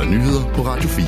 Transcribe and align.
der 0.00 0.06
nyheder 0.06 0.54
på 0.54 0.62
Radio 0.62 0.88
4. 0.88 1.04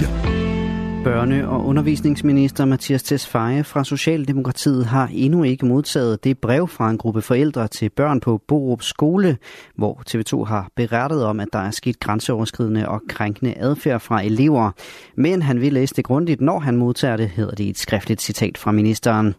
Børne- 1.04 1.46
og 1.46 1.66
undervisningsminister 1.66 2.64
Mathias 2.64 3.02
Tesfaye 3.02 3.64
fra 3.64 3.84
Socialdemokratiet 3.84 4.86
har 4.86 5.10
endnu 5.12 5.42
ikke 5.42 5.66
modtaget 5.66 6.24
det 6.24 6.38
brev 6.38 6.68
fra 6.68 6.90
en 6.90 6.98
gruppe 6.98 7.22
forældre 7.22 7.68
til 7.68 7.90
børn 7.90 8.20
på 8.20 8.40
Borup 8.48 8.82
Skole, 8.82 9.36
hvor 9.76 10.02
TV2 10.10 10.44
har 10.44 10.68
berettet 10.76 11.24
om, 11.24 11.40
at 11.40 11.48
der 11.52 11.58
er 11.58 11.70
sket 11.70 12.00
grænseoverskridende 12.00 12.88
og 12.88 13.00
krænkende 13.08 13.54
adfærd 13.56 14.00
fra 14.00 14.22
elever. 14.22 14.70
Men 15.16 15.42
han 15.42 15.60
vil 15.60 15.72
læse 15.72 15.94
det 15.94 16.04
grundigt, 16.04 16.40
når 16.40 16.58
han 16.58 16.76
modtager 16.76 17.16
det, 17.16 17.28
hedder 17.28 17.54
det 17.54 17.64
i 17.64 17.70
et 17.70 17.78
skriftligt 17.78 18.22
citat 18.22 18.58
fra 18.58 18.72
ministeren. 18.72 19.34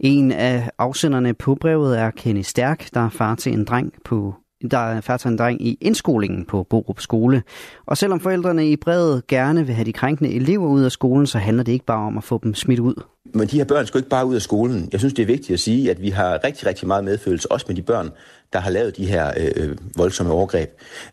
En 0.00 0.32
af 0.32 0.70
afsenderne 0.78 1.34
på 1.34 1.54
brevet 1.54 2.00
er 2.00 2.10
Kenny 2.10 2.42
Stærk, 2.42 2.88
der 2.94 3.00
er 3.00 3.10
far 3.10 3.34
til 3.34 3.52
en 3.52 3.64
dreng 3.64 3.92
på 4.04 4.34
der 4.70 4.78
er 4.78 5.26
en 5.26 5.38
dreng 5.38 5.66
i 5.66 5.78
indskolingen 5.80 6.44
på 6.44 6.66
Borup 6.70 7.00
Skole. 7.00 7.42
Og 7.86 7.96
selvom 7.96 8.20
forældrene 8.20 8.70
i 8.70 8.76
brevet 8.76 9.26
gerne 9.26 9.66
vil 9.66 9.74
have 9.74 9.84
de 9.84 9.92
krænkende 9.92 10.34
elever 10.34 10.68
ud 10.68 10.82
af 10.82 10.92
skolen, 10.92 11.26
så 11.26 11.38
handler 11.38 11.62
det 11.62 11.72
ikke 11.72 11.84
bare 11.84 12.06
om 12.06 12.18
at 12.18 12.24
få 12.24 12.40
dem 12.42 12.54
smidt 12.54 12.80
ud. 12.80 13.02
Men 13.34 13.48
de 13.48 13.56
her 13.56 13.64
børn 13.64 13.86
skal 13.86 13.98
ikke 13.98 14.08
bare 14.08 14.26
ud 14.26 14.34
af 14.34 14.42
skolen. 14.42 14.88
Jeg 14.92 15.00
synes, 15.00 15.14
det 15.14 15.22
er 15.22 15.26
vigtigt 15.26 15.50
at 15.50 15.60
sige, 15.60 15.90
at 15.90 16.02
vi 16.02 16.08
har 16.10 16.44
rigtig, 16.44 16.66
rigtig 16.66 16.88
meget 16.88 17.04
medfølelse, 17.04 17.52
også 17.52 17.66
med 17.68 17.76
de 17.76 17.82
børn, 17.82 18.10
der 18.52 18.58
har 18.58 18.70
lavet 18.70 18.96
de 18.96 19.06
her 19.06 19.32
øh, 19.36 19.50
øh 19.56 19.76
voldsomme 19.96 20.32
overgreb. 20.32 20.70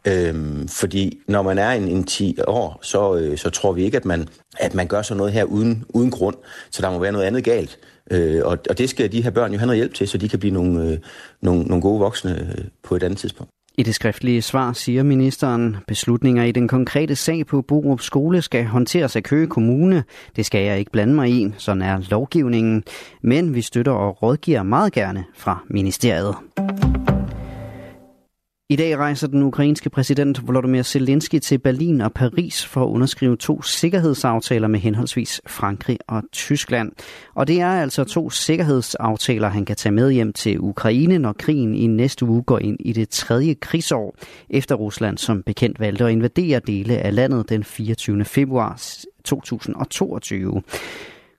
Øhm, 0.07 0.67
fordi 0.67 1.19
når 1.27 1.41
man 1.41 1.57
er 1.57 1.69
en, 1.69 1.87
en 1.87 2.03
10 2.03 2.37
år, 2.47 2.79
så, 2.81 3.15
øh, 3.15 3.37
så 3.37 3.49
tror 3.49 3.71
vi 3.71 3.83
ikke, 3.83 3.97
at 3.97 4.05
man, 4.05 4.27
at 4.59 4.73
man 4.73 4.87
gør 4.87 5.01
sådan 5.01 5.17
noget 5.17 5.33
her 5.33 5.43
uden, 5.43 5.83
uden 5.89 6.11
grund. 6.11 6.35
Så 6.71 6.81
der 6.81 6.91
må 6.91 6.99
være 6.99 7.11
noget 7.11 7.25
andet 7.25 7.43
galt. 7.43 7.79
Øh, 8.11 8.41
og, 8.45 8.57
og 8.69 8.77
det 8.77 8.89
skal 8.89 9.11
de 9.11 9.23
her 9.23 9.29
børn 9.29 9.51
jo 9.51 9.57
have 9.57 9.67
noget 9.67 9.77
hjælp 9.77 9.93
til, 9.93 10.07
så 10.07 10.17
de 10.17 10.29
kan 10.29 10.39
blive 10.39 10.53
nogle, 10.53 10.89
øh, 10.89 10.97
nogle, 11.41 11.63
nogle 11.63 11.81
gode 11.81 11.99
voksne 11.99 12.39
øh, 12.39 12.65
på 12.83 12.95
et 12.95 13.03
andet 13.03 13.19
tidspunkt. 13.19 13.51
I 13.77 13.83
det 13.83 13.95
skriftlige 13.95 14.41
svar 14.41 14.73
siger 14.73 15.03
ministeren, 15.03 15.77
beslutninger 15.87 16.43
i 16.43 16.51
den 16.51 16.67
konkrete 16.67 17.15
sag 17.15 17.45
på 17.45 17.61
Borup 17.61 18.01
Skole 18.01 18.41
skal 18.41 18.65
håndteres 18.65 19.15
af 19.15 19.23
Køge 19.23 19.47
Kommune. 19.47 20.03
Det 20.35 20.45
skal 20.45 20.65
jeg 20.65 20.79
ikke 20.79 20.91
blande 20.91 21.13
mig 21.13 21.29
i, 21.29 21.53
sådan 21.57 21.81
er 21.81 21.99
lovgivningen. 22.09 22.83
Men 23.21 23.55
vi 23.55 23.61
støtter 23.61 23.91
og 23.91 24.23
rådgiver 24.23 24.63
meget 24.63 24.93
gerne 24.93 25.23
fra 25.35 25.63
ministeriet. 25.69 26.35
I 28.71 28.75
dag 28.75 28.97
rejser 28.97 29.27
den 29.27 29.43
ukrainske 29.43 29.89
præsident 29.89 30.47
Volodymyr 30.47 30.81
Zelensky 30.81 31.39
til 31.39 31.57
Berlin 31.57 32.01
og 32.01 32.13
Paris 32.13 32.65
for 32.65 32.83
at 32.83 32.87
underskrive 32.87 33.37
to 33.37 33.61
sikkerhedsaftaler 33.61 34.67
med 34.67 34.79
henholdsvis 34.79 35.41
Frankrig 35.47 35.97
og 36.07 36.23
Tyskland. 36.31 36.91
Og 37.35 37.47
det 37.47 37.61
er 37.61 37.81
altså 37.81 38.03
to 38.03 38.29
sikkerhedsaftaler, 38.29 39.47
han 39.47 39.65
kan 39.65 39.75
tage 39.75 39.93
med 39.93 40.11
hjem 40.11 40.33
til 40.33 40.59
Ukraine, 40.59 41.17
når 41.17 41.33
krigen 41.33 41.75
i 41.75 41.87
næste 41.87 42.25
uge 42.25 42.43
går 42.43 42.59
ind 42.59 42.77
i 42.79 42.93
det 42.93 43.09
tredje 43.09 43.53
krigsår, 43.53 44.15
efter 44.49 44.75
Rusland 44.75 45.17
som 45.17 45.43
bekendt 45.43 45.79
valgte 45.79 46.05
at 46.05 46.11
invadere 46.11 46.59
dele 46.67 46.97
af 46.97 47.15
landet 47.15 47.49
den 47.49 47.63
24. 47.63 48.25
februar 48.25 48.81
2022. 49.23 50.61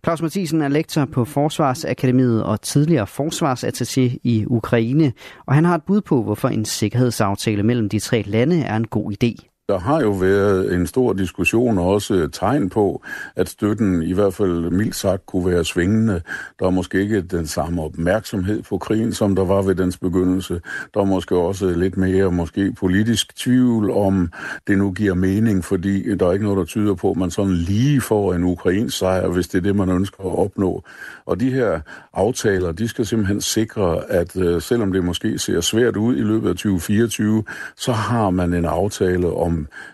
Claus 0.04 0.22
Mathisen 0.22 0.62
er 0.62 0.68
lektor 0.68 1.04
på 1.04 1.24
Forsvarsakademiet 1.24 2.44
og 2.44 2.60
tidligere 2.60 3.06
forsvarsattaché 3.06 4.18
i 4.22 4.44
Ukraine, 4.46 5.12
og 5.46 5.54
han 5.54 5.64
har 5.64 5.74
et 5.74 5.82
bud 5.82 6.00
på, 6.00 6.22
hvorfor 6.22 6.48
en 6.48 6.64
sikkerhedsaftale 6.64 7.62
mellem 7.62 7.88
de 7.88 7.98
tre 7.98 8.22
lande 8.22 8.62
er 8.62 8.76
en 8.76 8.86
god 8.86 9.12
idé. 9.12 9.51
Der 9.68 9.78
har 9.78 10.00
jo 10.00 10.10
været 10.10 10.74
en 10.74 10.86
stor 10.86 11.12
diskussion 11.12 11.78
og 11.78 11.86
også 11.86 12.28
tegn 12.32 12.70
på, 12.70 13.02
at 13.36 13.48
støtten 13.48 14.02
i 14.02 14.12
hvert 14.12 14.34
fald 14.34 14.70
mildt 14.70 14.94
sagt 14.94 15.26
kunne 15.26 15.46
være 15.46 15.64
svingende. 15.64 16.22
Der 16.58 16.66
er 16.66 16.70
måske 16.70 17.00
ikke 17.00 17.20
den 17.20 17.46
samme 17.46 17.82
opmærksomhed 17.82 18.62
på 18.62 18.78
krigen, 18.78 19.12
som 19.12 19.36
der 19.36 19.44
var 19.44 19.62
ved 19.62 19.74
dens 19.74 19.98
begyndelse. 19.98 20.60
Der 20.94 21.00
er 21.00 21.04
måske 21.04 21.36
også 21.36 21.70
lidt 21.70 21.96
mere 21.96 22.32
måske 22.32 22.72
politisk 22.72 23.36
tvivl 23.36 23.90
om, 23.90 24.32
det 24.66 24.78
nu 24.78 24.92
giver 24.92 25.14
mening, 25.14 25.64
fordi 25.64 26.16
der 26.16 26.26
er 26.26 26.32
ikke 26.32 26.44
noget, 26.44 26.58
der 26.58 26.64
tyder 26.64 26.94
på, 26.94 27.10
at 27.10 27.16
man 27.16 27.30
sådan 27.30 27.54
lige 27.54 28.00
får 28.00 28.34
en 28.34 28.44
ukrainsk 28.44 28.98
sejr, 28.98 29.28
hvis 29.28 29.48
det 29.48 29.58
er 29.58 29.62
det, 29.62 29.76
man 29.76 29.88
ønsker 29.88 30.24
at 30.24 30.38
opnå. 30.38 30.84
Og 31.26 31.40
de 31.40 31.50
her 31.50 31.80
aftaler, 32.14 32.72
de 32.72 32.88
skal 32.88 33.06
simpelthen 33.06 33.40
sikre, 33.40 34.10
at 34.10 34.36
øh, 34.36 34.62
selvom 34.62 34.92
det 34.92 35.04
måske 35.04 35.38
ser 35.38 35.60
svært 35.60 35.96
ud 35.96 36.16
i 36.16 36.20
løbet 36.20 36.48
af 36.48 36.54
2024, 36.54 37.44
så 37.76 37.92
har 37.92 38.30
man 38.30 38.54
en 38.54 38.64
aftale 38.64 39.32
om 39.32 39.51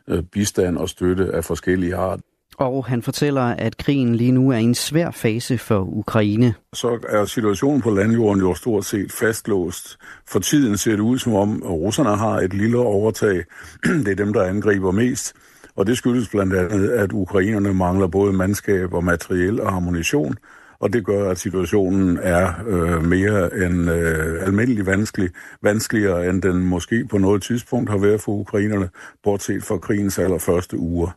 øh, 0.08 0.22
bistand 0.22 0.78
og 0.78 0.88
støtte 0.88 1.34
af 1.34 1.44
forskellige 1.44 1.96
art. 1.96 2.20
Og 2.58 2.84
han 2.86 3.02
fortæller, 3.02 3.42
at 3.42 3.76
krigen 3.76 4.14
lige 4.14 4.32
nu 4.32 4.50
er 4.50 4.56
i 4.56 4.62
en 4.62 4.74
svær 4.74 5.10
fase 5.10 5.58
for 5.58 5.80
Ukraine. 5.80 6.54
Så 6.72 6.98
er 7.08 7.24
situationen 7.24 7.82
på 7.82 7.90
landjorden 7.90 8.42
jo 8.42 8.54
stort 8.54 8.84
set 8.84 9.12
fastlåst. 9.12 9.98
For 10.28 10.38
tiden 10.38 10.76
ser 10.76 10.90
det 10.90 11.00
ud 11.00 11.18
som 11.18 11.34
om, 11.34 11.62
at 11.64 11.70
russerne 11.70 12.16
har 12.16 12.38
et 12.40 12.54
lille 12.54 12.78
overtag. 12.78 13.44
det 14.04 14.08
er 14.08 14.14
dem, 14.14 14.32
der 14.32 14.42
angriber 14.42 14.90
mest. 14.90 15.32
Og 15.76 15.86
det 15.86 15.96
skyldes 15.96 16.28
blandt 16.28 16.54
andet, 16.54 16.90
at 16.90 17.12
ukrainerne 17.12 17.74
mangler 17.74 18.06
både 18.06 18.32
mandskab 18.32 18.94
og 18.94 19.04
materiel 19.04 19.60
og 19.60 19.72
ammunition 19.72 20.34
og 20.80 20.92
det 20.92 21.04
gør, 21.06 21.30
at 21.30 21.38
situationen 21.38 22.18
er 22.22 22.52
øh, 22.66 23.04
mere 23.04 23.64
end 23.64 23.90
øh, 23.90 24.42
almindelig 24.46 24.86
vanskelig, 24.86 25.30
vanskeligere, 25.62 26.28
end 26.28 26.42
den 26.42 26.64
måske 26.64 27.06
på 27.10 27.18
noget 27.18 27.42
tidspunkt 27.42 27.90
har 27.90 27.98
været 27.98 28.20
for 28.20 28.32
ukrainerne, 28.32 28.88
bortset 29.22 29.62
fra 29.62 29.78
krigens 29.78 30.18
allerførste 30.18 30.78
uger. 30.78 31.10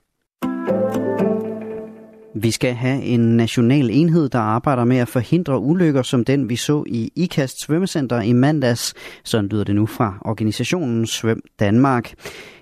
Vi 2.35 2.51
skal 2.51 2.73
have 2.73 3.03
en 3.03 3.37
national 3.37 3.89
enhed, 3.91 4.29
der 4.29 4.39
arbejder 4.39 4.85
med 4.85 4.97
at 4.97 5.07
forhindre 5.07 5.59
ulykker 5.59 6.01
som 6.01 6.25
den, 6.25 6.49
vi 6.49 6.55
så 6.55 6.83
i 6.87 7.11
IKAST 7.15 7.61
svømmecenter 7.61 8.21
i 8.21 8.33
mandags. 8.33 8.93
Sådan 9.23 9.49
lyder 9.49 9.63
det 9.63 9.75
nu 9.75 9.85
fra 9.85 10.17
organisationen 10.21 11.07
Svøm 11.07 11.41
Danmark. 11.59 12.13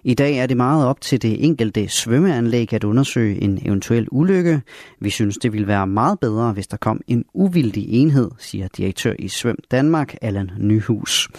I 0.03 0.13
dag 0.13 0.38
er 0.38 0.46
det 0.46 0.57
meget 0.57 0.85
op 0.88 1.02
til 1.02 1.22
det 1.22 1.46
enkelte 1.46 1.88
svømmeanlæg 1.88 2.74
at 2.74 2.84
undersøge 2.84 3.41
en 3.41 3.59
eventuel 3.66 4.07
ulykke. 4.12 4.62
Vi 5.00 5.09
synes, 5.09 5.38
det 5.38 5.53
ville 5.53 5.68
være 5.68 5.88
meget 5.88 6.19
bedre, 6.19 6.53
hvis 6.53 6.68
der 6.68 6.78
kom 6.78 7.01
en 7.07 7.25
uvildig 7.34 7.90
enhed, 7.90 8.31
siger 8.38 8.68
direktør 8.68 9.13
i 9.19 9.28
Svøm 9.28 9.57
Danmark, 9.72 10.16
Allan 10.22 10.51
Nyhus. 10.57 11.30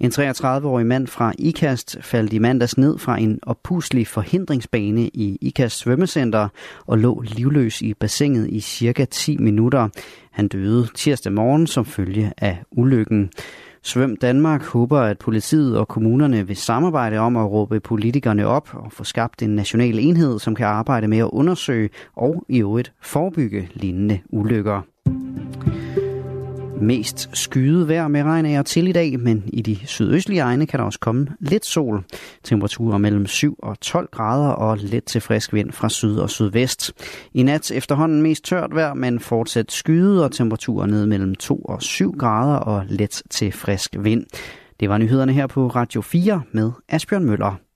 En 0.00 0.10
33-årig 0.10 0.86
mand 0.86 1.06
fra 1.06 1.32
IKAST 1.38 1.96
faldt 2.00 2.32
i 2.32 2.38
mandags 2.38 2.78
ned 2.78 2.98
fra 2.98 3.20
en 3.20 3.38
oppuslig 3.42 4.06
forhindringsbane 4.06 5.08
i 5.08 5.38
IKAST 5.40 5.78
svømmecenter 5.78 6.48
og 6.86 6.98
lå 6.98 7.20
livløs 7.20 7.82
i 7.82 7.94
bassinet 7.94 8.48
i 8.50 8.60
cirka 8.60 9.04
10 9.04 9.36
minutter. 9.36 9.88
Han 10.30 10.48
døde 10.48 10.88
tirsdag 10.94 11.32
morgen 11.32 11.66
som 11.66 11.84
følge 11.84 12.32
af 12.36 12.62
ulykken. 12.70 13.30
Svøm 13.82 14.16
Danmark 14.16 14.64
håber, 14.64 14.98
at 15.00 15.18
politiet 15.18 15.78
og 15.78 15.88
kommunerne 15.88 16.46
vil 16.46 16.56
samarbejde 16.56 17.18
om 17.18 17.36
at 17.36 17.50
råbe 17.50 17.80
politikerne 17.80 18.46
op 18.46 18.68
og 18.74 18.92
få 18.92 19.04
skabt 19.04 19.42
en 19.42 19.54
national 19.54 19.98
enhed, 19.98 20.38
som 20.38 20.54
kan 20.54 20.66
arbejde 20.66 21.08
med 21.08 21.18
at 21.18 21.28
undersøge 21.32 21.90
og 22.16 22.44
i 22.48 22.60
øvrigt 22.60 22.92
forebygge 23.02 23.68
lignende 23.74 24.20
ulykker. 24.30 24.82
Mest 26.80 27.30
skyet 27.32 27.88
vejr 27.88 28.08
med 28.08 28.22
regn 28.22 28.46
af 28.46 28.58
og 28.58 28.66
til 28.66 28.88
i 28.88 28.92
dag, 28.92 29.20
men 29.20 29.44
i 29.52 29.62
de 29.62 29.78
sydøstlige 29.86 30.40
egne 30.40 30.66
kan 30.66 30.78
der 30.78 30.84
også 30.86 30.98
komme 30.98 31.26
lidt 31.40 31.66
sol. 31.66 32.04
Temperaturer 32.44 32.98
mellem 32.98 33.26
7 33.26 33.58
og 33.58 33.80
12 33.80 34.08
grader 34.12 34.48
og 34.48 34.78
let 34.80 35.04
til 35.04 35.20
frisk 35.20 35.52
vind 35.52 35.72
fra 35.72 35.88
syd 35.88 36.16
og 36.16 36.30
sydvest. 36.30 36.92
I 37.34 37.42
nat 37.42 37.70
efterhånden 37.70 38.22
mest 38.22 38.44
tørt 38.44 38.74
vejr, 38.74 38.94
men 38.94 39.20
fortsat 39.20 39.72
skyet 39.72 40.24
og 40.24 40.32
temperaturer 40.32 40.86
ned 40.86 41.06
mellem 41.06 41.34
2 41.34 41.58
og 41.58 41.82
7 41.82 42.12
grader 42.18 42.56
og 42.56 42.84
let 42.88 43.22
til 43.30 43.52
frisk 43.52 43.96
vind. 43.98 44.24
Det 44.80 44.88
var 44.88 44.98
nyhederne 44.98 45.32
her 45.32 45.46
på 45.46 45.68
Radio 45.68 46.00
4 46.00 46.42
med 46.52 46.70
Asbjørn 46.88 47.24
Møller. 47.24 47.67